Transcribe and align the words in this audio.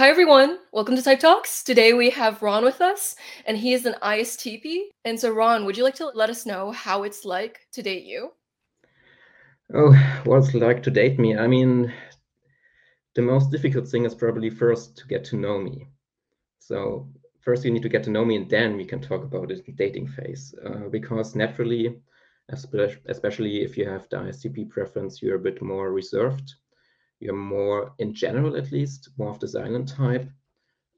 Hi, 0.00 0.08
everyone. 0.08 0.60
Welcome 0.72 0.96
to 0.96 1.02
Type 1.02 1.20
Talks. 1.20 1.62
Today 1.62 1.92
we 1.92 2.08
have 2.08 2.40
Ron 2.40 2.64
with 2.64 2.80
us, 2.80 3.16
and 3.44 3.54
he 3.54 3.74
is 3.74 3.84
an 3.84 3.96
ISTP. 4.00 4.84
And 5.04 5.20
so, 5.20 5.30
Ron, 5.30 5.66
would 5.66 5.76
you 5.76 5.84
like 5.84 5.96
to 5.96 6.06
let 6.14 6.30
us 6.30 6.46
know 6.46 6.72
how 6.72 7.02
it's 7.02 7.26
like 7.26 7.68
to 7.72 7.82
date 7.82 8.04
you? 8.04 8.32
Oh, 9.74 9.92
what's 10.24 10.54
like 10.54 10.82
to 10.84 10.90
date 10.90 11.18
me? 11.18 11.36
I 11.36 11.46
mean, 11.46 11.92
the 13.14 13.20
most 13.20 13.50
difficult 13.50 13.88
thing 13.88 14.06
is 14.06 14.14
probably 14.14 14.48
first 14.48 14.96
to 14.96 15.06
get 15.06 15.22
to 15.24 15.36
know 15.36 15.58
me. 15.58 15.86
So 16.60 17.06
first 17.42 17.66
you 17.66 17.70
need 17.70 17.82
to 17.82 17.90
get 17.90 18.02
to 18.04 18.10
know 18.10 18.24
me, 18.24 18.36
and 18.36 18.48
then 18.48 18.78
we 18.78 18.86
can 18.86 19.02
talk 19.02 19.22
about 19.22 19.48
the 19.48 19.60
dating 19.76 20.08
phase. 20.08 20.54
Uh, 20.64 20.88
because 20.88 21.34
naturally, 21.34 22.00
especially 22.48 23.60
if 23.64 23.76
you 23.76 23.86
have 23.86 24.08
the 24.08 24.16
ISTP 24.16 24.70
preference, 24.70 25.20
you're 25.20 25.36
a 25.36 25.46
bit 25.50 25.60
more 25.60 25.92
reserved. 25.92 26.54
You're 27.20 27.34
more, 27.36 27.92
in 27.98 28.14
general 28.14 28.56
at 28.56 28.72
least, 28.72 29.10
more 29.18 29.30
of 29.30 29.38
the 29.38 29.48
silent 29.48 29.88
type. 29.88 30.28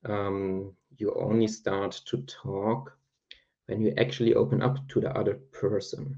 Um, 0.05 0.73
you 0.97 1.13
only 1.15 1.49
start 1.49 2.01
to 2.07 2.23
talk 2.23 2.97
when 3.67 3.81
you 3.81 3.93
actually 3.99 4.35
open 4.35 4.63
up 4.63 4.89
to 4.89 5.01
the 5.01 5.11
other 5.17 5.35
person. 5.53 6.17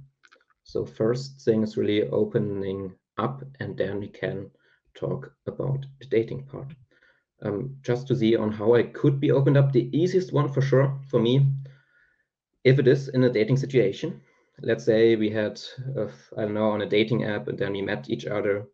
So 0.63 0.85
first 0.85 1.41
thing 1.43 1.63
is 1.63 1.77
really 1.77 2.09
opening 2.09 2.95
up, 3.19 3.43
and 3.61 3.77
then 3.77 4.01
we 4.01 4.09
can 4.09 4.51
talk 4.95 5.33
about 5.47 5.87
the 6.01 6.07
dating 6.07 6.45
part. 6.45 6.73
Um, 7.43 7.77
just 7.83 8.07
to 8.09 8.17
see 8.17 8.37
on 8.37 8.51
how 8.51 8.75
I 8.75 8.85
could 8.85 9.21
be 9.21 9.31
opened 9.31 9.57
up, 9.57 9.73
the 9.73 9.91
easiest 9.97 10.33
one 10.33 10.49
for 10.49 10.63
sure 10.63 10.99
for 11.09 11.21
me, 11.21 11.47
if 12.65 12.79
it 12.79 12.89
is 12.89 13.09
in 13.09 13.25
a 13.25 13.31
dating 13.31 13.59
situation, 13.59 14.21
let's 14.63 14.85
say 14.85 15.17
we 15.17 15.31
had, 15.31 15.61
uh, 15.97 16.09
I 16.37 16.43
don't 16.43 16.55
know, 16.55 16.71
on 16.71 16.83
a 16.83 16.89
dating 16.89 17.25
app 17.25 17.49
and 17.49 17.59
then 17.59 17.73
we 17.73 17.83
met 17.83 18.09
each 18.09 18.27
other, 18.27 18.67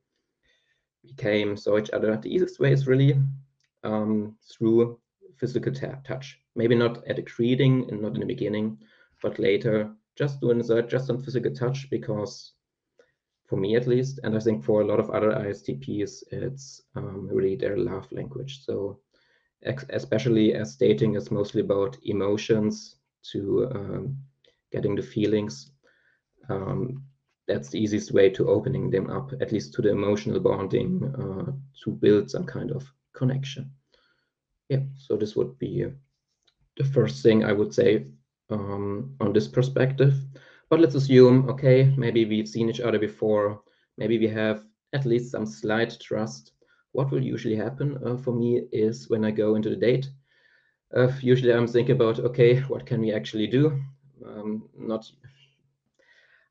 we 1.05 1.13
came, 1.15 1.57
saw 1.57 1.79
each 1.79 1.91
other. 1.91 2.17
The 2.17 2.33
easiest 2.35 2.61
way 2.61 2.73
is 2.73 2.87
really 2.87 3.19
um, 3.85 4.37
through 4.51 4.99
physical 5.37 5.73
touch. 5.73 6.41
Maybe 6.55 6.75
not 6.75 7.07
at 7.07 7.19
a 7.19 7.23
greeting 7.23 7.89
and 7.91 8.03
not 8.03 8.15
in 8.15 8.21
the 8.21 8.27
beginning, 8.27 8.79
but 9.23 9.39
later, 9.39 9.93
just 10.17 10.41
doing 10.41 10.59
that, 10.59 10.89
just 10.89 11.11
on 11.11 11.23
physical 11.23 11.53
touch 11.55 11.89
because 11.91 12.53
for 13.47 13.57
me 13.57 13.75
at 13.75 13.87
least, 13.89 14.21
and 14.23 14.37
I 14.37 14.41
think 14.41 14.63
for 14.63 14.81
a 14.81 14.87
lot 14.87 15.01
of 15.01 15.11
other 15.11 15.33
ISTPs, 15.33 16.23
it's 16.31 16.83
um, 16.95 17.29
really 17.29 17.57
their 17.57 17.77
love 17.77 18.11
language. 18.13 18.65
So 18.65 19.01
especially 19.65 20.55
as 20.55 20.77
dating 20.77 21.17
is 21.17 21.31
mostly 21.31 21.61
about 21.61 21.97
emotions 22.05 22.97
to 23.33 23.69
um, 23.75 24.17
getting 24.73 24.95
the 24.95 25.03
feelings. 25.03 25.73
Um, 26.49 27.03
that's 27.51 27.71
the 27.71 27.79
easiest 27.79 28.13
way 28.13 28.31
to 28.31 28.49
opening 28.49 28.91
them 28.91 29.11
up, 29.11 29.33
at 29.41 29.51
least 29.53 29.75
to 29.75 29.83
the 29.83 29.91
emotional 29.91 30.39
bonding, 30.39 31.03
uh, 31.19 31.51
to 31.85 31.91
build 31.91 32.31
some 32.31 32.45
kind 32.45 32.71
of 32.71 32.85
connection. 33.13 33.71
Yeah, 34.69 34.83
so 34.97 35.17
this 35.17 35.35
would 35.35 35.59
be 35.59 35.87
the 36.77 36.85
first 36.85 37.23
thing 37.23 37.45
I 37.45 37.53
would 37.53 37.75
say 37.75 38.07
um, 38.51 39.17
on 39.21 39.33
this 39.33 39.49
perspective. 39.49 40.15
But 40.69 40.81
let's 40.81 40.95
assume, 40.95 41.49
okay, 41.49 41.93
maybe 41.97 42.25
we've 42.25 42.49
seen 42.49 42.71
each 42.71 42.81
other 42.81 42.99
before, 42.99 43.63
maybe 43.99 44.19
we 44.19 44.29
have 44.29 44.65
at 44.93 45.05
least 45.05 45.33
some 45.33 45.47
slight 45.47 45.99
trust. 46.01 46.53
What 46.93 47.11
will 47.11 47.23
usually 47.23 47.57
happen 47.57 47.99
uh, 48.07 48.17
for 48.17 48.33
me 48.33 48.63
is 48.71 49.11
when 49.11 49.25
I 49.25 49.33
go 49.33 49.57
into 49.57 49.71
the 49.71 49.77
date, 49.77 50.09
uh, 50.97 51.11
usually 51.21 51.53
I'm 51.53 51.67
thinking 51.67 51.97
about, 51.97 52.21
okay, 52.21 52.61
what 52.61 52.87
can 52.87 53.01
we 53.01 53.13
actually 53.13 53.49
do? 53.49 53.81
um, 54.27 54.69
not 54.77 55.11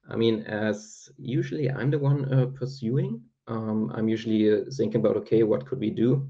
i 0.09 0.15
mean 0.15 0.43
as 0.43 1.09
usually 1.17 1.69
i'm 1.71 1.91
the 1.91 1.99
one 1.99 2.31
uh, 2.33 2.45
pursuing 2.47 3.21
um, 3.47 3.91
i'm 3.95 4.07
usually 4.07 4.51
uh, 4.51 4.65
thinking 4.77 5.01
about 5.01 5.17
okay 5.17 5.43
what 5.43 5.65
could 5.65 5.79
we 5.79 5.89
do? 5.89 6.29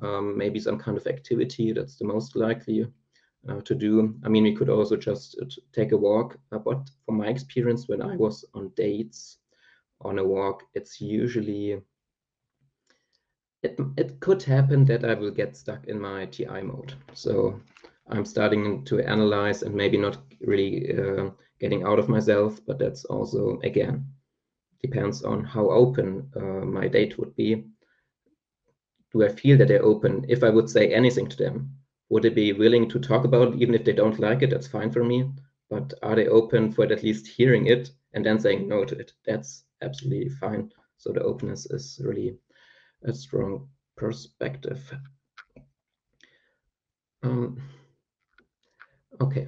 Um, 0.00 0.38
maybe 0.38 0.58
some 0.58 0.78
kind 0.78 0.96
of 0.96 1.06
activity 1.06 1.72
that's 1.72 1.96
the 1.96 2.06
most 2.06 2.34
likely 2.34 2.86
uh, 3.48 3.60
to 3.60 3.74
do. 3.74 4.14
I 4.24 4.28
mean 4.30 4.44
we 4.44 4.56
could 4.56 4.70
also 4.70 4.96
just 4.96 5.38
uh, 5.40 5.44
take 5.72 5.92
a 5.92 5.96
walk. 5.96 6.38
Uh, 6.50 6.58
but 6.58 6.88
from 7.04 7.18
my 7.18 7.26
experience 7.26 7.88
when 7.88 8.00
i 8.00 8.16
was 8.16 8.44
on 8.54 8.70
dates 8.76 9.38
on 10.00 10.18
a 10.18 10.24
walk 10.24 10.62
it's 10.74 11.00
usually 11.00 11.80
it, 13.62 13.78
it 13.96 14.20
could 14.20 14.42
happen 14.42 14.84
that 14.86 15.04
I 15.04 15.14
will 15.14 15.30
get 15.30 15.56
stuck 15.56 15.86
in 15.86 16.00
my 16.00 16.26
TI 16.26 16.62
mode. 16.62 16.94
So 17.14 17.60
I'm 18.08 18.24
starting 18.24 18.84
to 18.86 19.00
analyze 19.00 19.62
and 19.62 19.74
maybe 19.74 19.96
not 19.96 20.18
really 20.40 20.98
uh, 20.98 21.30
getting 21.62 21.84
out 21.84 22.00
of 22.00 22.08
myself, 22.08 22.60
but 22.66 22.78
that's 22.78 23.04
also, 23.04 23.60
again, 23.62 24.04
depends 24.82 25.22
on 25.22 25.44
how 25.44 25.70
open 25.70 26.28
uh, 26.36 26.66
my 26.66 26.88
date 26.88 27.16
would 27.18 27.34
be. 27.36 27.64
Do 29.12 29.24
I 29.24 29.28
feel 29.28 29.56
that 29.58 29.68
they're 29.68 29.84
open? 29.84 30.26
If 30.28 30.42
I 30.42 30.50
would 30.50 30.68
say 30.68 30.92
anything 30.92 31.28
to 31.28 31.36
them, 31.36 31.70
would 32.08 32.24
they 32.24 32.30
be 32.30 32.52
willing 32.52 32.88
to 32.88 32.98
talk 32.98 33.24
about 33.24 33.54
it, 33.54 33.62
even 33.62 33.74
if 33.76 33.84
they 33.84 33.92
don't 33.92 34.18
like 34.18 34.42
it? 34.42 34.50
That's 34.50 34.66
fine 34.66 34.90
for 34.90 35.04
me. 35.04 35.30
But 35.70 35.94
are 36.02 36.16
they 36.16 36.26
open 36.26 36.72
for 36.72 36.84
at 36.84 37.02
least 37.04 37.28
hearing 37.28 37.66
it 37.66 37.90
and 38.12 38.26
then 38.26 38.40
saying 38.40 38.68
no 38.68 38.84
to 38.84 38.98
it? 38.98 39.12
That's 39.24 39.64
absolutely 39.82 40.30
fine. 40.30 40.70
So 40.98 41.12
the 41.12 41.22
openness 41.22 41.66
is 41.66 42.00
really 42.04 42.36
a 43.04 43.14
strong 43.14 43.68
perspective. 43.96 44.92
Um, 47.22 47.62
okay. 49.20 49.46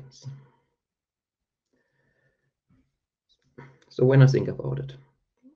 So 3.94 4.05
when 4.05 4.22
I 4.22 4.27
think 4.27 4.49
about 4.49 4.81
it, 4.81 4.93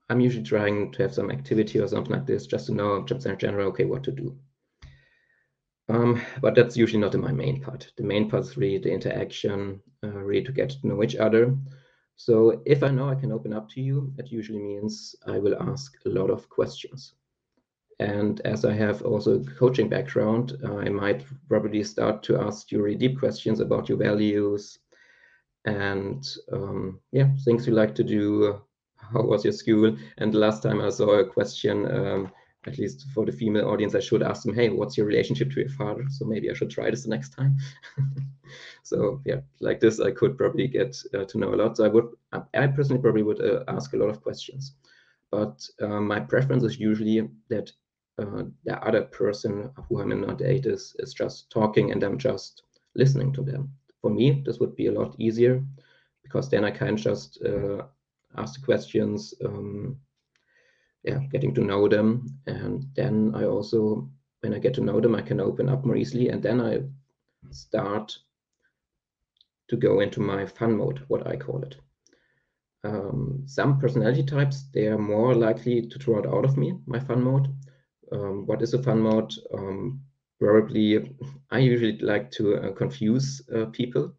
I'm 0.08 0.20
usually 0.20 0.44
trying 0.44 0.92
to 0.92 1.02
have 1.02 1.12
some 1.12 1.28
activity 1.28 1.80
or 1.80 1.88
something 1.88 2.12
like 2.12 2.24
this 2.24 2.46
just 2.46 2.66
to 2.66 2.72
know, 2.72 3.02
just 3.02 3.26
in 3.26 3.36
general, 3.36 3.66
okay, 3.70 3.84
what 3.84 4.04
to 4.04 4.12
do. 4.12 4.38
Um, 5.88 6.22
but 6.40 6.54
that's 6.54 6.76
usually 6.76 7.00
not 7.00 7.16
my 7.16 7.32
main 7.32 7.60
part. 7.60 7.90
The 7.96 8.04
main 8.04 8.30
part 8.30 8.44
is 8.44 8.56
really 8.56 8.78
the 8.78 8.92
interaction, 8.92 9.80
uh, 10.04 10.10
really 10.10 10.44
to 10.44 10.52
get 10.52 10.70
to 10.70 10.86
know 10.86 11.02
each 11.02 11.16
other. 11.16 11.56
So 12.14 12.62
if 12.64 12.84
I 12.84 12.90
know 12.90 13.08
I 13.08 13.16
can 13.16 13.32
open 13.32 13.52
up 13.52 13.68
to 13.70 13.80
you, 13.80 14.12
that 14.14 14.30
usually 14.30 14.60
means 14.60 15.16
I 15.26 15.40
will 15.40 15.60
ask 15.60 15.96
a 16.06 16.08
lot 16.08 16.30
of 16.30 16.48
questions. 16.48 17.14
And 17.98 18.40
as 18.42 18.64
I 18.64 18.72
have 18.72 19.02
also 19.02 19.40
a 19.40 19.44
coaching 19.56 19.88
background, 19.88 20.58
I 20.64 20.90
might 20.90 21.24
probably 21.48 21.82
start 21.82 22.22
to 22.24 22.38
ask 22.38 22.70
you 22.70 22.84
really 22.84 22.98
deep 22.98 23.18
questions 23.18 23.58
about 23.58 23.88
your 23.88 23.98
values 23.98 24.78
and 25.64 26.26
um, 26.52 27.00
yeah, 27.12 27.28
things 27.44 27.66
you 27.66 27.74
like 27.74 27.94
to 27.96 28.04
do. 28.04 28.60
How 28.96 29.22
was 29.22 29.44
your 29.44 29.52
school? 29.52 29.96
And 30.18 30.34
the 30.34 30.38
last 30.38 30.62
time 30.62 30.80
I 30.82 30.90
saw 30.90 31.20
a 31.20 31.24
question, 31.24 31.90
um, 31.90 32.32
at 32.66 32.78
least 32.78 33.06
for 33.14 33.24
the 33.24 33.32
female 33.32 33.68
audience, 33.68 33.94
I 33.94 34.00
should 34.00 34.22
ask 34.22 34.42
them, 34.42 34.54
hey, 34.54 34.68
what's 34.68 34.96
your 34.96 35.06
relationship 35.06 35.50
to 35.52 35.60
your 35.60 35.70
father? 35.70 36.04
So 36.10 36.26
maybe 36.26 36.50
I 36.50 36.54
should 36.54 36.70
try 36.70 36.90
this 36.90 37.04
the 37.04 37.10
next 37.10 37.30
time. 37.30 37.56
so 38.82 39.20
yeah, 39.24 39.40
like 39.60 39.80
this, 39.80 40.00
I 40.00 40.10
could 40.10 40.36
probably 40.36 40.68
get 40.68 40.96
uh, 41.14 41.24
to 41.24 41.38
know 41.38 41.54
a 41.54 41.56
lot. 41.56 41.76
So 41.76 41.84
I 41.84 41.88
would, 41.88 42.08
I 42.54 42.66
personally 42.66 43.00
probably 43.00 43.22
would 43.22 43.40
uh, 43.40 43.64
ask 43.68 43.94
a 43.94 43.96
lot 43.96 44.10
of 44.10 44.20
questions. 44.22 44.74
But 45.30 45.66
uh, 45.80 46.00
my 46.00 46.20
preference 46.20 46.64
is 46.64 46.78
usually 46.78 47.28
that 47.48 47.70
uh, 48.18 48.44
the 48.64 48.82
other 48.84 49.02
person 49.02 49.70
who 49.88 50.00
I'm 50.00 50.12
in 50.12 50.24
a 50.24 50.34
date 50.34 50.66
is, 50.66 50.96
is 50.98 51.14
just 51.14 51.50
talking 51.50 51.92
and 51.92 52.02
I'm 52.02 52.18
just 52.18 52.62
listening 52.94 53.32
to 53.34 53.42
them. 53.42 53.70
For 54.02 54.10
me, 54.10 54.42
this 54.44 54.58
would 54.58 54.76
be 54.76 54.86
a 54.86 54.92
lot 54.92 55.14
easier 55.18 55.62
because 56.22 56.48
then 56.48 56.64
I 56.64 56.70
can 56.70 56.96
just 56.96 57.42
uh, 57.42 57.82
ask 58.36 58.60
the 58.60 58.64
questions, 58.64 59.34
um, 59.44 59.98
yeah, 61.02 61.18
getting 61.32 61.54
to 61.54 61.64
know 61.64 61.88
them. 61.88 62.26
And 62.46 62.86
then 62.94 63.32
I 63.34 63.44
also, 63.44 64.08
when 64.40 64.54
I 64.54 64.58
get 64.58 64.74
to 64.74 64.80
know 64.80 65.00
them, 65.00 65.14
I 65.14 65.22
can 65.22 65.40
open 65.40 65.68
up 65.68 65.84
more 65.84 65.96
easily. 65.96 66.28
And 66.28 66.42
then 66.42 66.60
I 66.60 66.82
start 67.50 68.16
to 69.68 69.76
go 69.76 70.00
into 70.00 70.20
my 70.20 70.46
fun 70.46 70.76
mode, 70.76 71.02
what 71.08 71.26
I 71.26 71.36
call 71.36 71.62
it. 71.62 71.76
Um, 72.84 73.42
some 73.46 73.80
personality 73.80 74.22
types, 74.22 74.64
they 74.72 74.86
are 74.86 74.98
more 74.98 75.34
likely 75.34 75.82
to 75.82 75.98
draw 75.98 76.20
it 76.20 76.26
out 76.26 76.44
of 76.44 76.56
me, 76.56 76.78
my 76.86 77.00
fun 77.00 77.22
mode 77.22 77.48
um, 78.12 78.46
what 78.46 78.62
is 78.62 78.74
a 78.74 78.82
fun 78.82 79.00
mode? 79.00 79.32
Um, 79.52 80.02
probably, 80.38 81.14
I 81.50 81.58
usually 81.58 81.98
like 81.98 82.30
to 82.32 82.56
uh, 82.56 82.72
confuse 82.72 83.42
uh, 83.54 83.66
people, 83.66 84.14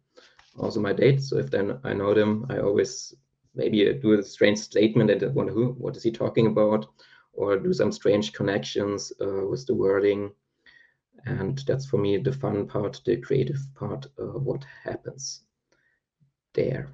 also 0.58 0.80
my 0.80 0.92
dates. 0.92 1.30
So 1.30 1.38
if 1.38 1.50
then 1.50 1.78
I 1.84 1.94
know 1.94 2.14
them, 2.14 2.46
I 2.50 2.58
always 2.58 3.14
maybe 3.54 3.92
do 3.94 4.18
a 4.18 4.22
strange 4.22 4.58
statement 4.58 5.10
and 5.10 5.22
I 5.22 5.26
wonder 5.28 5.52
who, 5.52 5.72
what 5.72 5.96
is 5.96 6.02
he 6.02 6.10
talking 6.10 6.46
about, 6.46 6.86
or 7.32 7.58
do 7.58 7.72
some 7.72 7.92
strange 7.92 8.32
connections 8.32 9.12
uh, 9.20 9.46
with 9.46 9.66
the 9.66 9.74
wording. 9.74 10.30
And 11.26 11.58
that's 11.66 11.86
for 11.86 11.98
me 11.98 12.16
the 12.16 12.32
fun 12.32 12.66
part, 12.66 13.00
the 13.04 13.16
creative 13.16 13.60
part, 13.74 14.06
what 14.16 14.64
happens 14.84 15.42
there. 16.54 16.88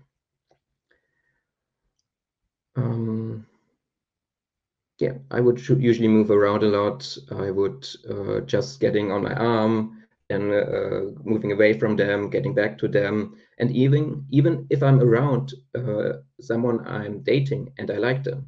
Um, 2.77 3.47
yeah, 4.99 5.13
I 5.31 5.41
would 5.41 5.61
usually 5.69 6.09
move 6.09 6.31
around 6.31 6.63
a 6.63 6.69
lot. 6.69 7.17
I 7.31 7.51
would 7.51 7.87
uh, 8.09 8.41
just 8.41 8.81
getting 8.81 9.13
on 9.13 9.23
my 9.23 9.35
arm 9.35 10.03
and 10.31 10.53
uh, 10.53 11.01
moving 11.25 11.53
away 11.53 11.75
from 11.79 11.97
them, 11.97 12.31
getting 12.31 12.55
back 12.55 12.79
to 12.79 12.89
them. 12.89 13.35
And 13.59 13.71
even 13.73 14.25
even 14.31 14.67
if 14.71 14.83
I'm 14.83 15.01
around 15.01 15.53
uh, 15.75 16.15
someone 16.41 16.87
I'm 16.87 17.21
dating 17.23 17.73
and 17.79 17.91
I 17.91 17.99
like 17.99 18.25
them, 18.25 18.47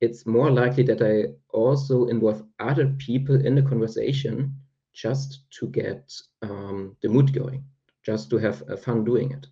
it's 0.00 0.26
more 0.26 0.50
likely 0.50 0.84
that 0.84 1.02
I 1.02 1.32
also 1.50 2.06
involve 2.06 2.42
other 2.58 2.86
people 2.98 3.34
in 3.44 3.54
the 3.54 3.62
conversation 3.62 4.54
just 4.94 5.40
to 5.58 5.68
get 5.68 6.12
um, 6.42 6.96
the 7.02 7.08
mood 7.08 7.32
going, 7.32 7.64
just 8.04 8.30
to 8.30 8.38
have 8.38 8.62
fun 8.82 9.04
doing 9.04 9.32
it. 9.32 9.46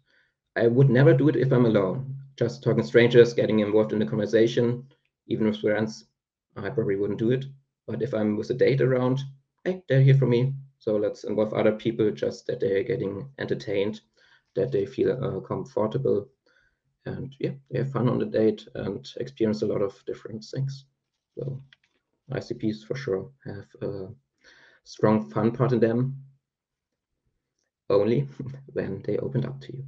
I 0.56 0.66
would 0.68 0.90
never 0.90 1.12
do 1.14 1.28
it 1.28 1.36
if 1.36 1.52
I'm 1.52 1.66
alone. 1.66 2.14
Just 2.38 2.62
talking 2.62 2.84
strangers, 2.84 3.34
getting 3.34 3.60
involved 3.60 3.92
in 3.92 3.98
the 3.98 4.06
conversation, 4.06 4.84
even 5.28 5.46
with 5.46 5.60
friends, 5.60 6.06
I 6.56 6.70
probably 6.70 6.96
wouldn't 6.96 7.18
do 7.18 7.30
it. 7.30 7.46
But 7.86 8.02
if 8.02 8.14
I'm 8.14 8.36
with 8.36 8.50
a 8.50 8.54
date 8.54 8.80
around, 8.80 9.20
hey, 9.64 9.82
they're 9.88 10.02
here 10.02 10.16
for 10.16 10.26
me. 10.26 10.54
So 10.78 10.96
let's 10.96 11.24
involve 11.24 11.54
other 11.54 11.72
people 11.72 12.10
just 12.10 12.46
that 12.46 12.60
they're 12.60 12.82
getting 12.82 13.28
entertained, 13.38 14.00
that 14.54 14.72
they 14.72 14.86
feel 14.86 15.12
uh, 15.12 15.40
comfortable. 15.40 16.28
And 17.04 17.34
yeah, 17.38 17.52
they 17.70 17.78
have 17.78 17.92
fun 17.92 18.08
on 18.08 18.18
the 18.18 18.26
date 18.26 18.66
and 18.74 19.08
experience 19.18 19.62
a 19.62 19.66
lot 19.66 19.82
of 19.82 20.02
different 20.06 20.44
things. 20.44 20.86
So 21.38 21.60
ISTPs 22.32 22.84
for 22.84 22.96
sure 22.96 23.30
have 23.44 23.66
a 23.82 24.08
strong 24.84 25.30
fun 25.30 25.52
part 25.52 25.72
in 25.72 25.80
them 25.80 26.16
only 27.90 28.28
when 28.72 29.02
they 29.02 29.18
opened 29.18 29.46
up 29.46 29.60
to 29.60 29.76
you. 29.76 29.84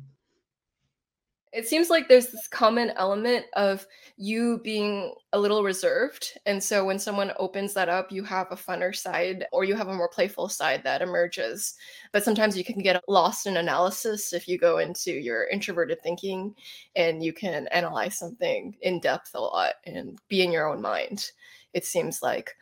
It 1.53 1.67
seems 1.67 1.91
like 1.91 2.09
there's 2.09 2.29
this 2.29 2.47
common 2.47 2.91
element 2.97 3.47
of 3.55 3.87
you 4.17 4.61
being 4.62 5.15
a 5.33 5.39
little 5.39 5.62
reserved. 5.62 6.39
And 6.47 6.62
so 6.62 6.85
when 6.85 6.99
someone 6.99 7.33
opens 7.39 7.75
that 7.75 7.89
up, 7.89 8.12
you 8.12 8.23
have 8.25 8.49
a 8.50 8.56
funner 8.56 8.95
side 8.95 9.47
or 9.53 9.65
you 9.65 9.75
have 9.75 9.89
a 9.89 9.95
more 9.95 10.09
playful 10.09 10.49
side 10.49 10.83
that 10.85 11.03
emerges. 11.03 11.75
But 12.12 12.25
sometimes 12.25 12.56
you 12.56 12.65
can 12.65 12.83
get 12.83 13.03
lost 13.09 13.47
in 13.47 13.56
analysis 13.56 14.33
if 14.33 14.47
you 14.47 14.59
go 14.59 14.79
into 14.79 15.12
your 15.12 15.47
introverted 15.49 16.03
thinking 16.03 16.55
and 16.97 17.23
you 17.23 17.33
can 17.33 17.67
analyze 17.69 18.19
something 18.19 18.77
in 18.83 19.00
depth 19.00 19.31
a 19.35 19.41
lot 19.41 19.75
and 19.87 20.19
be 20.29 20.43
in 20.43 20.53
your 20.53 20.69
own 20.69 20.83
mind, 20.83 21.31
it 21.73 21.85
seems 21.85 22.23
like. 22.23 22.55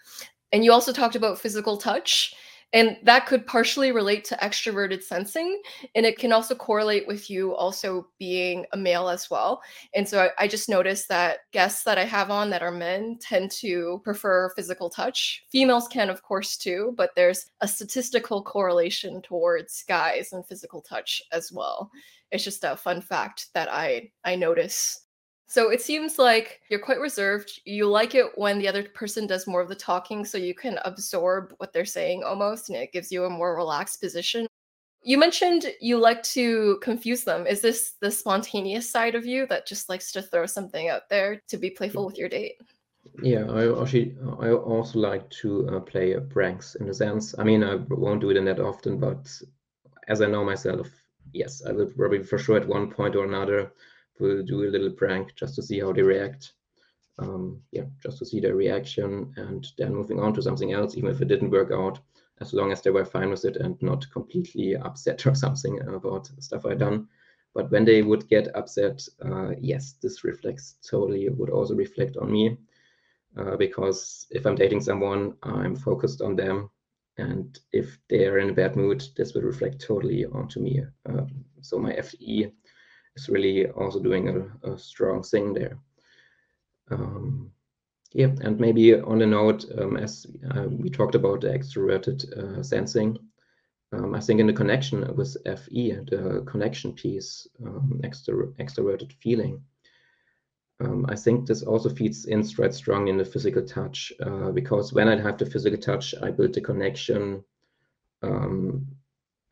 And 0.53 0.65
you 0.65 0.73
also 0.73 0.93
talked 0.93 1.17
about 1.17 1.39
physical 1.39 1.77
touch. 1.77 2.35
And 2.73 2.97
that 3.05 3.27
could 3.27 3.47
partially 3.47 3.93
relate 3.93 4.25
to 4.27 4.37
extroverted 4.37 5.03
sensing. 5.03 5.63
And 5.95 6.05
it 6.05 6.19
can 6.19 6.33
also 6.33 6.55
correlate 6.55 7.07
with 7.07 7.31
you 7.31 7.55
also 7.55 8.09
being 8.19 8.67
a 8.73 8.77
male 8.77 9.09
as 9.09 9.31
well. 9.31 9.63
And 9.95 10.09
so 10.09 10.25
I, 10.25 10.45
I, 10.45 10.49
just 10.49 10.69
noticed 10.69 11.09
that 11.09 11.39
guests 11.53 11.85
that 11.85 11.97
I 11.97 12.05
have 12.05 12.31
on 12.31 12.51
that 12.51 12.63
are 12.63 12.73
men 12.73 13.19
tend 13.21 13.53
to 13.53 14.01
prefer 14.05 14.51
physical 14.57 14.91
touch. 14.91 15.45
Females 15.51 15.89
can, 15.89 16.11
of 16.11 16.23
course, 16.23 16.57
too, 16.57 16.93
but 16.97 17.11
there's 17.15 17.47
a 17.61 17.69
statistical 17.69 18.43
correlation 18.43 19.23
towards 19.23 19.85
guys 19.89 20.33
and 20.33 20.47
physical 20.47 20.83
touch 20.83 21.23
as 21.33 21.53
well. 21.53 21.91
It's 22.33 22.45
just 22.45 22.65
a 22.65 22.77
fun 22.77 23.01
fact 23.01 23.47
that 23.55 23.73
I 23.73 24.11
I 24.25 24.35
notice 24.35 25.06
so 25.47 25.71
it 25.71 25.81
seems 25.81 26.19
like 26.19 26.61
you're 26.69 26.81
quite 26.81 26.99
reserved. 26.99 27.61
You 27.65 27.87
like 27.87 28.15
it 28.17 28.27
when 28.35 28.59
the 28.59 28.67
other 28.67 28.83
person 28.83 29.27
does 29.27 29.47
more 29.47 29.61
of 29.61 29.69
the 29.69 29.77
talking 29.77 30.25
so 30.25 30.39
you 30.39 30.55
can 30.55 30.79
absorb 30.85 31.55
what 31.59 31.73
they're 31.73 31.85
saying 31.85 32.25
almost 32.25 32.69
and 32.69 32.77
it 32.77 32.93
gives 32.93 33.13
you 33.13 33.25
a 33.25 33.31
more 33.31 33.55
relaxed 33.55 34.01
position. 34.01 34.49
You 35.03 35.19
mentioned 35.19 35.67
you 35.81 35.99
like 35.99 36.25
to 36.35 36.79
confuse 36.83 37.23
them. 37.23 37.47
Is 37.47 37.61
this 37.61 37.93
the 38.01 38.11
spontaneous 38.11 38.91
side 38.91 39.15
of 39.15 39.25
you 39.25 39.47
that 39.47 39.69
just 39.69 39.89
likes 39.89 40.11
to 40.13 40.23
throw 40.23 40.47
something 40.47 40.89
out 40.89 41.09
there 41.09 41.41
to 41.47 41.57
be 41.57 41.71
playful 41.71 42.05
with 42.05 42.19
your 42.19 42.29
date? 42.29 42.61
Yeah, 43.23 43.45
I 43.49 43.81
actually 43.81 44.17
I 44.41 44.51
also 44.51 44.99
like 44.99 45.31
to 45.43 45.69
uh, 45.69 45.81
play 45.81 46.17
pranks 46.29 46.75
in 46.75 46.89
a 46.89 46.95
sense. 46.95 47.37
I 47.39 47.45
mean, 47.45 47.63
I 47.63 47.77
won't 47.89 48.21
do 48.21 48.31
it 48.31 48.37
in 48.37 48.45
that 48.47 48.59
often, 48.59 48.99
but 48.99 49.31
as 50.09 50.21
I 50.23 50.27
know 50.27 50.45
myself, 50.45 50.89
yes, 51.33 51.63
I 51.65 51.71
will 51.71 51.87
probably 51.87 52.25
for 52.25 52.37
sure 52.37 52.57
at 52.57 52.67
one 52.67 52.91
point 52.91 53.15
or 53.15 53.25
another 53.25 53.73
will 54.21 54.43
do 54.43 54.65
a 54.65 54.71
little 54.71 54.91
prank 54.91 55.35
just 55.35 55.55
to 55.57 55.63
see 55.63 55.81
how 55.81 55.93
they 55.93 56.03
react. 56.03 56.53
Um, 57.19 57.63
yeah, 57.73 57.85
just 58.03 58.19
to 58.19 58.27
see 58.27 58.41
their 58.41 58.57
reaction 58.57 59.33
and 59.37 59.67
then 59.79 59.95
moving 59.95 60.21
on 60.21 60.35
to 60.35 60.43
something 60.43 60.73
else, 60.73 60.97
even 60.97 61.11
if 61.11 61.23
it 61.23 61.29
didn't 61.29 61.51
work 61.51 61.73
out, 61.73 61.99
as 62.41 62.53
long 62.53 62.73
as 62.73 62.83
they 62.83 62.91
were 62.91 63.05
fine 63.05 63.31
with 63.31 63.45
it 63.45 63.57
and 63.57 63.81
not 63.81 64.11
completely 64.11 64.77
upset 64.77 65.27
or 65.27 65.35
something 65.45 65.81
about 65.89 66.27
stuff 66.41 66.67
I 66.67 66.75
done. 66.75 67.09
But 67.55 67.71
when 67.71 67.87
they 67.87 68.03
would 68.03 68.29
get 68.29 68.55
upset, 68.55 69.03
uh, 69.25 69.53
yes, 69.59 69.95
this 70.03 70.25
reflects 70.25 70.77
totally, 70.89 71.29
would 71.31 71.49
also 71.49 71.75
reflect 71.75 72.19
on 72.19 72.31
me. 72.31 72.59
Uh, 73.37 73.57
because 73.57 74.27
if 74.31 74.47
I'm 74.47 74.55
dating 74.55 74.81
someone, 74.81 75.35
I'm 75.43 75.75
focused 75.75 76.21
on 76.21 76.37
them. 76.37 76.71
And 77.19 77.59
if 77.73 77.99
they're 78.11 78.39
in 78.39 78.51
a 78.51 78.55
bad 78.55 78.77
mood, 78.77 79.03
this 79.17 79.33
will 79.33 79.43
reflect 79.43 79.81
totally 79.81 80.27
onto 80.27 80.61
me. 80.61 80.83
Uh, 81.09 81.25
so 81.63 81.79
my 81.79 81.95
FE 82.03 82.53
is 83.17 83.29
really 83.29 83.67
also 83.69 84.01
doing 84.01 84.29
a, 84.29 84.71
a 84.73 84.79
strong 84.79 85.23
thing 85.23 85.53
there. 85.53 85.79
Um, 86.91 87.51
yeah, 88.13 88.31
and 88.41 88.59
maybe 88.61 88.95
on 88.95 89.19
the 89.19 89.27
note, 89.27 89.65
um, 89.79 89.97
as 89.97 90.27
uh, 90.55 90.65
we 90.69 90.89
talked 90.89 91.15
about 91.15 91.41
the 91.41 91.49
extroverted 91.49 92.25
uh, 92.33 92.63
sensing, 92.63 93.19
um, 93.93 94.15
I 94.15 94.21
think 94.21 94.41
in 94.41 94.47
the 94.47 94.53
connection 94.53 95.15
with 95.17 95.37
FE, 95.45 95.99
the 96.11 96.45
connection 96.47 96.93
piece, 96.93 97.47
um, 97.65 98.01
extro 98.05 98.55
extroverted 98.57 99.13
feeling, 99.21 99.63
um, 100.81 101.07
I 101.09 101.17
think 101.17 101.47
this 101.47 101.63
also 101.63 101.89
feeds 101.89 102.27
in 102.27 102.47
quite 102.47 102.75
strong 102.75 103.09
in 103.09 103.17
the 103.17 103.25
physical 103.25 103.65
touch 103.65 104.13
uh, 104.21 104.51
because 104.51 104.93
when 104.93 105.09
I 105.09 105.21
have 105.21 105.39
the 105.39 105.47
physical 105.47 105.79
touch, 105.79 106.15
I 106.23 106.31
build 106.31 106.53
the 106.53 106.61
connection 106.61 107.43
um, 108.23 108.87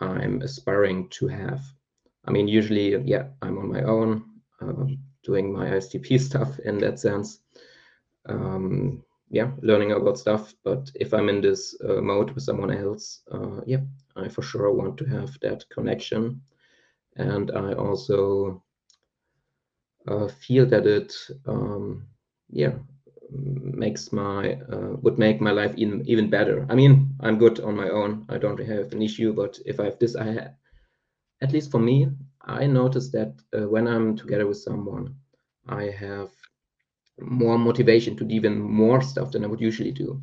I'm 0.01 0.43
aspiring 0.43 1.09
to 1.11 1.29
have 1.29 1.63
I 2.27 2.31
mean, 2.31 2.49
usually, 2.49 2.97
yeah, 3.05 3.29
I'm 3.43 3.59
on 3.59 3.71
my 3.73 3.83
own 3.83 4.25
uh, 4.61 4.87
doing 5.23 5.53
my 5.53 5.67
ISTP 5.71 6.21
stuff 6.21 6.59
in 6.61 6.79
that 6.79 6.99
sense. 6.99 7.41
Um, 8.27 9.03
yeah, 9.31 9.51
learning 9.63 9.93
about 9.93 10.19
stuff. 10.19 10.55
But 10.65 10.91
if 10.95 11.13
I'm 11.13 11.29
in 11.29 11.41
this 11.41 11.77
uh, 11.83 12.01
mode 12.01 12.31
with 12.31 12.45
someone 12.45 12.71
else, 12.71 13.23
uh, 13.33 13.61
yeah, 13.67 13.81
I 14.17 14.29
for 14.29 14.43
sure 14.43 14.73
want 14.73 14.97
to 14.99 15.05
have 15.07 15.39
that 15.41 15.69
connection. 15.71 16.41
And 17.17 17.51
I 17.51 17.75
also 17.75 18.63
uh, 20.09 20.29
feel 20.29 20.67
that 20.67 20.87
it, 20.87 21.15
um, 21.47 22.07
yeah, 22.51 22.73
makes 23.31 24.13
my 24.13 24.55
uh, 24.71 24.97
would 25.03 25.19
make 25.19 25.41
my 25.41 25.51
life 25.51 25.75
even 25.77 26.07
even 26.07 26.31
better. 26.31 26.67
I 26.69 26.75
mean, 26.75 27.15
I'm 27.21 27.39
good 27.39 27.61
on 27.61 27.77
my 27.77 27.89
own. 27.89 28.27
I 28.29 28.39
don't 28.39 28.61
have 28.61 28.93
an 28.93 29.03
issue, 29.03 29.33
but 29.33 29.59
if 29.67 29.81
I 29.81 29.85
have 29.85 29.99
this, 29.99 30.17
I 30.17 30.51
at 31.41 31.53
least 31.53 31.71
for 31.71 31.81
me, 31.81 32.09
I 32.43 32.67
notice 32.67 33.11
that 33.11 33.35
uh, 33.57 33.69
when 33.69 33.87
I'm 33.87 34.17
together 34.17 34.47
with 34.47 34.59
someone, 34.59 35.17
I 35.69 35.85
have 35.85 36.31
more 37.21 37.59
motivation 37.59 38.17
to 38.17 38.25
do 38.25 38.35
even 38.35 38.59
more 38.59 39.01
stuff 39.01 39.31
than 39.33 39.45
I 39.45 39.49
would 39.49 39.61
usually 39.61 39.93
do. 39.93 40.23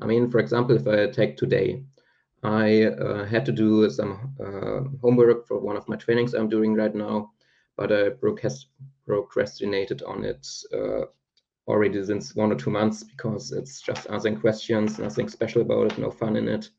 I 0.00 0.06
mean, 0.06 0.30
for 0.30 0.38
example, 0.38 0.76
if 0.76 0.86
I 0.86 1.10
take 1.10 1.36
today, 1.36 1.82
I 2.42 2.84
uh, 2.84 3.24
had 3.24 3.44
to 3.46 3.52
do 3.52 3.90
some 3.90 4.34
uh, 4.40 4.80
homework 5.00 5.46
for 5.46 5.58
one 5.58 5.76
of 5.76 5.88
my 5.88 5.96
trainings 5.96 6.34
I'm 6.34 6.48
doing 6.48 6.74
right 6.74 6.94
now, 6.94 7.32
but 7.76 7.92
I 7.92 8.10
procrastinated 9.06 10.02
on 10.02 10.24
it 10.24 10.46
uh, 10.72 11.06
already 11.66 12.04
since 12.04 12.36
one 12.36 12.52
or 12.52 12.56
two 12.56 12.70
months 12.70 13.02
because 13.02 13.52
it's 13.52 13.80
just 13.80 14.08
answering 14.10 14.40
questions, 14.40 14.98
nothing 14.98 15.28
special 15.28 15.62
about 15.62 15.92
it, 15.92 15.98
no 15.98 16.10
fun 16.10 16.36
in 16.36 16.48
it. 16.48 16.70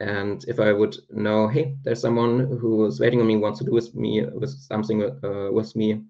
And 0.00 0.44
if 0.48 0.58
I 0.60 0.72
would 0.72 0.96
know, 1.10 1.48
hey, 1.48 1.76
there's 1.82 2.00
someone 2.00 2.58
who 2.60 2.84
is 2.86 3.00
waiting 3.00 3.20
on 3.20 3.26
me, 3.26 3.36
wants 3.36 3.58
to 3.60 3.64
do 3.64 3.72
with 3.72 3.94
me 3.94 4.24
with 4.24 4.50
something 4.50 5.02
uh, 5.02 5.52
with 5.52 5.74
me, 5.76 6.02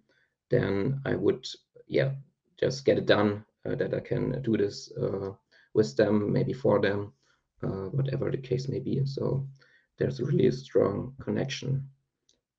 then 0.51 1.01
I 1.05 1.15
would, 1.15 1.47
yeah, 1.87 2.13
just 2.59 2.85
get 2.85 2.99
it 2.99 3.07
done. 3.07 3.45
Uh, 3.67 3.75
that 3.75 3.95
I 3.95 4.01
can 4.01 4.43
do 4.43 4.59
this 4.59 4.93
uh, 5.01 5.31
with 5.73 5.97
them, 5.97 6.31
maybe 6.31 6.53
for 6.53 6.83
them, 6.83 7.15
uh, 7.63 7.89
whatever 7.97 8.31
the 8.31 8.37
case 8.37 8.69
may 8.69 8.79
be. 8.79 9.01
So 9.07 9.49
there's 9.97 10.21
a 10.21 10.25
really 10.27 10.51
strong 10.51 11.15
connection 11.19 11.89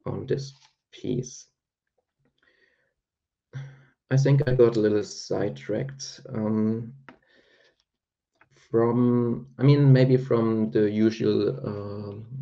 on 0.08 0.26
this 0.26 0.54
piece. 0.92 1.46
I 4.10 4.18
think 4.18 4.48
I 4.48 4.56
got 4.56 4.78
a 4.78 4.80
little 4.80 5.04
sidetracked. 5.04 6.22
Um, 6.34 6.94
from 8.72 9.48
i 9.60 9.64
mean 9.64 9.92
maybe 9.92 10.18
from 10.18 10.72
the 10.72 10.90
usual 10.90 11.50
uh, 11.70 12.36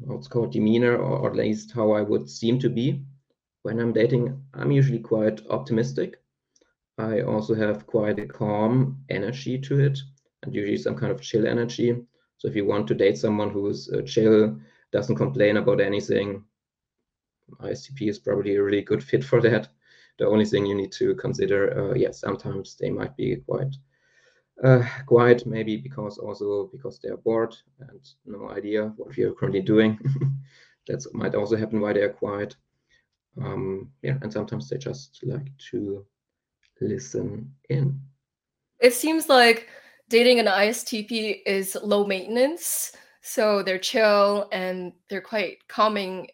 what's 0.00 0.28
called 0.28 0.52
demeanor 0.52 0.96
or, 0.96 1.18
or, 1.18 1.30
at 1.30 1.36
least 1.36 1.72
how 1.72 1.92
i 1.92 2.00
would 2.00 2.28
seem 2.28 2.58
to 2.58 2.68
be 2.68 3.02
when 3.62 3.78
i'm 3.78 3.92
dating. 3.92 4.42
I'm 4.54 4.70
usually 4.70 5.00
quite 5.00 5.40
optimistic. 5.48 6.20
I 6.98 7.22
also 7.22 7.54
have 7.54 7.86
quite 7.86 8.18
a 8.18 8.26
calm 8.26 8.98
energy 9.08 9.58
to 9.58 9.78
it 9.78 9.98
and 10.42 10.54
usually 10.54 10.76
some 10.76 10.96
kind 10.96 11.12
of 11.12 11.20
chill 11.20 11.46
energy. 11.46 11.96
So 12.38 12.48
if 12.48 12.56
you 12.56 12.64
want 12.64 12.86
to 12.88 12.94
date 12.94 13.18
someone 13.18 13.50
who's 13.50 13.90
uh, 13.90 14.02
chill 14.02 14.58
doesn't 14.92 15.16
complain 15.16 15.56
about 15.56 15.80
anything 15.80 16.44
ISTP 17.60 18.08
is 18.08 18.18
probably 18.18 18.56
a 18.56 18.62
really 18.62 18.82
good 18.82 19.02
fit 19.02 19.24
for 19.24 19.40
that. 19.42 19.68
The 20.18 20.26
only 20.26 20.44
thing 20.44 20.66
you 20.66 20.74
need 20.74 20.92
to 20.92 21.14
consider 21.14 21.60
uh, 21.78 21.94
yeah 21.94 22.12
sometimes 22.12 22.76
they 22.76 22.90
might 22.90 23.16
be 23.16 23.36
quite 23.36 23.74
uh, 24.64 24.82
quiet, 25.06 25.46
maybe 25.46 25.76
because 25.76 26.18
also 26.18 26.68
because 26.72 26.98
they 26.98 27.08
are 27.08 27.16
bored 27.16 27.56
and 27.80 28.00
no 28.26 28.50
idea 28.50 28.92
what 28.96 29.16
we 29.16 29.24
are 29.24 29.32
currently 29.32 29.62
doing. 29.62 29.98
that 30.86 31.04
might 31.14 31.34
also 31.34 31.56
happen 31.56 31.80
why 31.80 31.92
they 31.92 32.02
are 32.02 32.12
quiet. 32.12 32.56
Um, 33.40 33.90
yeah, 34.02 34.18
and 34.22 34.32
sometimes 34.32 34.68
they 34.68 34.76
just 34.76 35.20
like 35.22 35.46
to 35.70 36.04
listen 36.80 37.52
in. 37.68 38.00
It 38.80 38.94
seems 38.94 39.28
like 39.28 39.68
dating 40.08 40.40
an 40.40 40.46
ISTP 40.46 41.40
is 41.46 41.76
low 41.82 42.04
maintenance. 42.06 42.92
So 43.22 43.62
they're 43.62 43.78
chill 43.78 44.48
and 44.52 44.92
they're 45.08 45.20
quite 45.20 45.58
calming. 45.68 46.28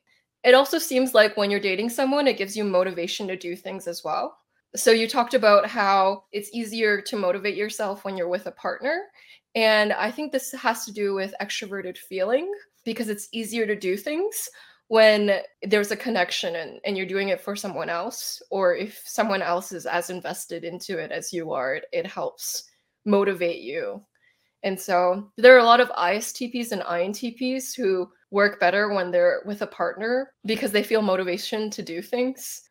It 0.45 0.55
also 0.55 0.79
seems 0.79 1.15
like 1.15 1.37
when 1.37 1.51
you're 1.51 1.61
dating 1.61 1.91
someone, 1.91 2.27
it 2.27 2.39
gives 2.39 2.57
you 2.57 2.65
motivation 2.65 3.27
to 3.29 3.37
do 3.37 3.57
things 3.57 3.87
as 3.87 4.05
well. 4.05 4.39
So 4.77 4.91
you 4.91 5.09
talked 5.09 5.35
about 5.35 5.67
how 5.67 6.25
it's 6.33 6.51
easier 6.53 7.01
to 7.01 7.17
motivate 7.17 7.57
yourself 7.57 8.05
when 8.05 8.17
you're 8.17 8.29
with 8.29 8.47
a 8.47 8.53
partner. 8.53 9.05
And 9.55 9.95
I 9.95 10.11
think 10.11 10.33
this 10.33 10.53
has 10.53 10.85
to 10.85 10.93
do 10.93 11.15
with 11.15 11.35
extroverted 11.41 11.97
feeling 11.97 12.53
because 12.85 13.09
it's 13.09 13.29
easier 13.33 13.67
to 13.67 13.75
do 13.75 13.97
things 13.97 14.49
when 14.89 15.41
there's 15.63 15.91
a 15.91 15.97
connection 15.97 16.57
and, 16.57 16.79
and 16.85 16.97
you're 16.97 17.07
doing 17.07 17.31
it 17.31 17.41
for 17.41 17.57
someone 17.57 17.89
else, 17.89 18.41
or 18.51 18.77
if 18.77 19.03
someone 19.05 19.43
else 19.43 19.73
is 19.73 19.87
as 19.87 20.11
invested 20.11 20.63
into 20.63 20.99
it 20.99 21.11
as 21.11 21.33
you 21.33 21.53
are, 21.53 21.77
it, 21.77 21.85
it 21.93 22.07
helps 22.07 22.65
motivate 23.05 23.63
you. 23.63 24.01
And 24.63 24.79
so 24.79 25.33
there 25.37 25.55
are 25.57 25.61
a 25.61 25.65
lot 25.65 25.81
of 25.81 25.89
ISTPs 25.91 26.73
and 26.73 26.83
INTPs 26.83 27.75
who 27.75 28.09
work 28.31 28.61
better 28.61 28.93
when 28.93 29.11
they're 29.11 29.43
with 29.47 29.63
a 29.63 29.67
partner 29.67 30.33
because 30.45 30.71
they 30.71 30.83
feel 30.83 31.03
motivation 31.03 31.71
to 31.71 31.83
do 31.83 32.03
things. 32.03 32.63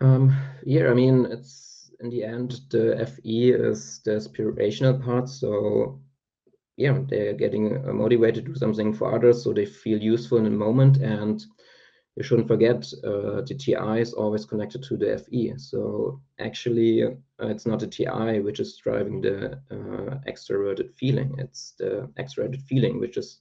Um, 0.00 0.34
yeah, 0.64 0.90
I 0.90 0.94
mean, 0.94 1.26
it's 1.26 1.92
in 2.00 2.10
the 2.10 2.24
end, 2.24 2.60
the 2.70 3.06
FE 3.06 3.50
is 3.50 4.00
the 4.04 4.12
aspirational 4.12 5.02
part. 5.04 5.28
So, 5.28 6.00
yeah, 6.76 7.00
they're 7.08 7.34
getting 7.34 7.96
motivated 7.96 8.46
to 8.46 8.52
do 8.52 8.58
something 8.58 8.94
for 8.94 9.14
others 9.14 9.44
so 9.44 9.52
they 9.52 9.66
feel 9.66 10.00
useful 10.00 10.38
in 10.38 10.44
the 10.44 10.50
moment. 10.50 10.96
And 10.98 11.44
you 12.16 12.22
shouldn't 12.22 12.48
forget 12.48 12.90
uh, 13.04 13.42
the 13.42 13.54
TI 13.58 14.00
is 14.00 14.14
always 14.14 14.46
connected 14.46 14.82
to 14.84 14.96
the 14.96 15.18
FE. 15.18 15.54
So, 15.58 16.20
actually, 16.38 17.04
uh, 17.04 17.12
it's 17.40 17.66
not 17.66 17.80
the 17.80 17.86
TI 17.86 18.40
which 18.40 18.60
is 18.60 18.76
driving 18.76 19.20
the 19.20 19.52
uh, 19.70 20.18
extroverted 20.26 20.94
feeling, 20.94 21.34
it's 21.38 21.74
the 21.78 22.10
extroverted 22.18 22.62
feeling, 22.62 22.98
which 22.98 23.18
is 23.18 23.40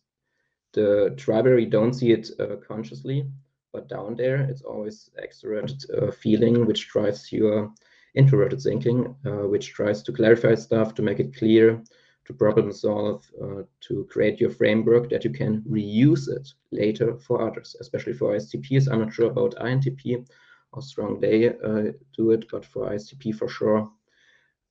the 0.74 1.14
driver. 1.16 1.58
You 1.58 1.70
don't 1.70 1.94
see 1.94 2.12
it 2.12 2.30
uh, 2.40 2.58
consciously 2.68 3.26
but 3.74 3.88
down 3.88 4.16
there 4.16 4.42
it's 4.42 4.62
always 4.62 5.10
extroverted 5.24 5.84
uh, 5.98 6.12
feeling 6.12 6.66
which 6.66 6.88
drives 6.90 7.32
your 7.32 7.72
introverted 8.16 8.62
thinking 8.62 9.16
uh, 9.26 9.48
which 9.48 9.74
tries 9.74 10.02
to 10.02 10.12
clarify 10.12 10.56
stuff 10.56 10.94
to 10.94 11.02
make 11.02 11.20
it 11.20 11.36
clear 11.36 11.82
to 12.26 12.34
problem 12.34 12.72
solve 12.72 13.30
uh, 13.42 13.64
to 13.80 14.08
create 14.10 14.40
your 14.40 14.50
framework 14.50 15.10
that 15.10 15.24
you 15.24 15.32
can 15.32 15.62
reuse 15.62 16.28
it 16.28 16.48
later 16.72 17.18
for 17.18 17.42
others 17.42 17.76
especially 17.80 18.14
for 18.14 18.36
istps 18.36 18.92
i'm 18.92 19.00
not 19.00 19.14
sure 19.14 19.30
about 19.30 19.56
intp 19.56 20.26
how 20.74 20.82
strong 20.82 21.20
they 21.20 21.50
uh, 21.50 21.92
do 22.16 22.32
it 22.32 22.46
but 22.52 22.66
for 22.66 22.90
istp 22.92 23.34
for 23.36 23.48
sure 23.48 23.90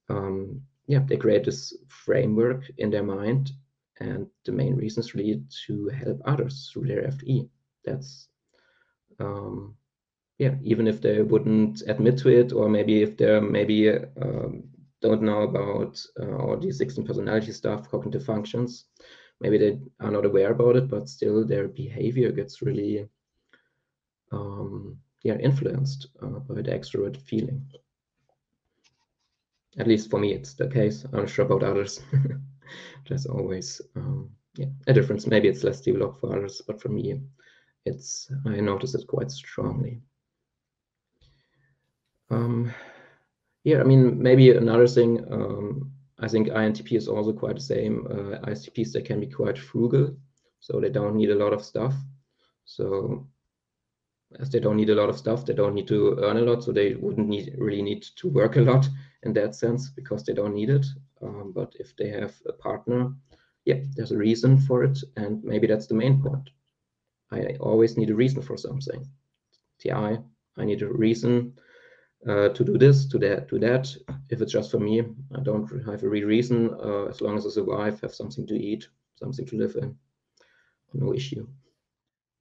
um, 0.09 0.61
yeah 0.87 1.01
they 1.07 1.17
create 1.17 1.45
this 1.45 1.77
framework 1.89 2.65
in 2.79 2.91
their 2.91 3.03
mind 3.03 3.53
and 4.01 4.27
the 4.45 4.53
main 4.53 4.77
reason 4.77 5.01
is 5.01 5.15
really 5.15 5.43
to 5.67 5.89
help 5.89 6.21
others 6.25 6.71
through 6.73 6.87
their 6.87 7.11
fe 7.13 7.49
that's 7.85 8.29
um, 9.21 9.75
yeah, 10.39 10.55
even 10.63 10.87
if 10.87 11.01
they 11.01 11.23
wouldn't 11.23 11.83
admit 11.89 12.19
to 12.19 12.29
it, 12.29 12.53
or 12.53 12.69
maybe 12.69 13.03
if 13.03 13.17
they're 13.17 13.41
maybe 13.41 13.91
um, 13.91 14.65
don't 15.03 15.23
know 15.23 15.43
about 15.43 16.01
uh, 16.21 16.37
all 16.37 16.57
these 16.57 16.79
16 16.79 17.05
personality 17.05 17.53
stuff, 17.53 17.91
cognitive 17.91 18.25
functions, 18.25 18.87
maybe 19.41 19.59
they 19.59 19.79
are 20.01 20.11
not 20.11 20.25
aware 20.25 20.53
about 20.53 20.77
it, 20.77 20.89
but 20.89 21.09
still 21.09 21.45
their 21.45 21.69
behavior 21.69 22.31
gets 22.33 22.63
really 22.63 23.09
um, 24.31 24.99
yeah 25.25 25.37
influenced 25.39 26.09
uh, 26.23 26.39
by 26.41 26.55
the 26.55 26.63
extrovert 26.63 27.17
feeling. 27.17 27.65
At 29.79 29.87
least 29.87 30.11
for 30.11 30.19
me, 30.19 30.33
it's 30.35 30.55
the 30.55 30.69
case. 30.69 31.05
I'm 31.05 31.21
not 31.21 31.31
sure 31.31 31.45
about 31.45 31.63
others. 31.63 32.01
There's 33.09 33.27
always 33.27 33.81
um, 33.97 34.31
yeah, 34.57 34.67
a 34.87 34.93
difference. 34.93 35.27
Maybe 35.27 35.49
it's 35.49 35.65
less 35.65 35.81
developed 35.81 36.21
for 36.21 36.37
others, 36.37 36.61
but 36.67 36.81
for 36.81 36.89
me, 36.89 37.21
it's 37.89 38.31
I 38.47 38.61
notice 38.61 38.95
it 38.95 39.07
quite 39.07 39.31
strongly. 39.31 40.01
Um, 42.31 42.73
yeah, 43.65 43.81
I 43.81 43.85
mean, 43.85 44.23
maybe 44.23 44.51
another 44.51 44.87
thing, 44.87 45.25
um, 45.33 45.93
I 46.19 46.29
think 46.29 46.49
INTP 46.49 46.97
is 46.97 47.09
also 47.09 47.33
quite 47.33 47.57
the 47.57 47.61
same. 47.61 48.07
Uh, 48.07 48.39
ISTPs, 48.51 48.93
they 48.93 49.03
can 49.03 49.21
be 49.21 49.27
quite 49.27 49.59
frugal, 49.59 50.17
so 50.61 50.81
they 50.81 50.91
don't 50.91 51.17
need 51.17 51.31
a 51.31 51.35
lot 51.35 51.53
of 51.53 51.65
stuff. 51.65 51.95
So 52.65 53.27
as 54.39 54.51
they 54.51 54.61
don't 54.61 54.77
need 54.77 54.91
a 54.91 54.95
lot 54.95 55.09
of 55.09 55.19
stuff, 55.19 55.47
they 55.47 55.55
don't 55.55 55.75
need 55.75 55.89
to 55.89 56.19
earn 56.23 56.37
a 56.37 56.43
lot, 56.43 56.63
so 56.63 56.73
they 56.73 56.95
wouldn't 56.95 57.29
need 57.29 57.55
really 57.59 57.83
need 57.83 58.03
to 58.17 58.29
work 58.29 58.57
a 58.57 58.61
lot 58.61 58.87
in 59.23 59.33
that 59.35 59.55
sense 59.55 59.91
because 59.91 60.25
they 60.25 60.35
don't 60.35 60.55
need 60.55 60.71
it. 60.71 60.87
Um, 61.23 61.53
but 61.55 61.75
if 61.79 61.97
they 61.97 62.09
have 62.09 62.35
a 62.47 62.53
partner, 62.53 63.13
yeah, 63.65 63.81
there's 63.95 64.13
a 64.13 64.19
reason 64.19 64.59
for 64.59 64.85
it, 64.85 64.99
and 65.17 65.43
maybe 65.43 65.67
that's 65.67 65.87
the 65.87 65.95
main 65.95 66.23
point. 66.23 66.51
I 67.31 67.57
always 67.61 67.97
need 67.97 68.11
a 68.11 68.15
reason 68.15 68.43
for 68.43 68.57
something. 68.57 69.07
TI, 69.79 69.93
I 69.93 70.65
need 70.65 70.83
a 70.83 70.89
reason 70.89 71.55
uh, 72.27 72.49
to 72.49 72.65
do 72.65 72.79
this, 72.79 73.07
to 73.07 73.19
that, 73.19 73.49
to 73.49 73.59
that. 73.59 73.95
If 74.31 74.41
it's 74.41 74.53
just 74.53 74.71
for 74.71 74.81
me, 74.81 75.01
I 75.01 75.41
don't 75.41 75.69
have 75.87 76.03
a 76.03 76.09
real 76.09 76.27
reason. 76.27 76.75
Uh, 76.83 77.07
as 77.07 77.21
long 77.21 77.37
as 77.37 77.47
I 77.47 77.51
survive, 77.51 78.01
have 78.01 78.15
something 78.15 78.47
to 78.47 78.55
eat, 78.55 78.89
something 79.17 79.47
to 79.47 79.57
live 79.57 79.77
in, 79.77 79.95
no 80.95 81.15
issue. 81.15 81.47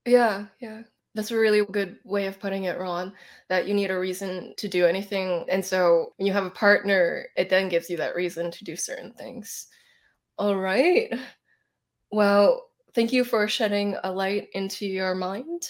Yeah, 0.06 0.46
yeah. 0.60 0.82
That's 1.14 1.30
a 1.30 1.38
really 1.38 1.64
good 1.64 1.98
way 2.04 2.26
of 2.26 2.38
putting 2.38 2.64
it, 2.64 2.78
Ron, 2.78 3.12
that 3.48 3.66
you 3.66 3.74
need 3.74 3.90
a 3.90 3.98
reason 3.98 4.54
to 4.56 4.68
do 4.68 4.86
anything. 4.86 5.44
And 5.48 5.64
so 5.64 6.12
when 6.16 6.26
you 6.26 6.32
have 6.32 6.44
a 6.44 6.50
partner, 6.50 7.26
it 7.36 7.50
then 7.50 7.68
gives 7.68 7.90
you 7.90 7.96
that 7.96 8.14
reason 8.14 8.50
to 8.50 8.64
do 8.64 8.76
certain 8.76 9.12
things. 9.12 9.66
All 10.38 10.56
right. 10.56 11.12
Well, 12.12 12.67
Thank 12.94 13.12
you 13.12 13.24
for 13.24 13.46
shedding 13.48 13.96
a 14.02 14.10
light 14.10 14.48
into 14.54 14.86
your 14.86 15.14
mind. 15.14 15.62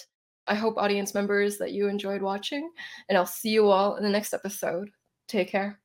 I 0.47 0.55
hope, 0.55 0.77
audience 0.77 1.13
members, 1.13 1.57
that 1.59 1.73
you 1.73 1.87
enjoyed 1.87 2.21
watching, 2.21 2.71
and 3.07 3.17
I'll 3.17 3.25
see 3.25 3.49
you 3.49 3.69
all 3.69 3.95
in 3.97 4.03
the 4.03 4.09
next 4.09 4.33
episode. 4.33 4.89
Take 5.27 5.49
care. 5.49 5.77